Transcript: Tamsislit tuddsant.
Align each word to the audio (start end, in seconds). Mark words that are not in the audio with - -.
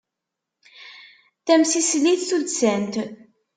Tamsislit 1.45 2.21
tuddsant. 2.29 2.93